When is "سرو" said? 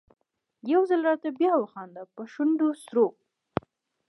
2.83-3.07